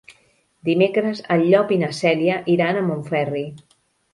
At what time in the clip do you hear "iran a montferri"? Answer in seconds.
2.55-3.45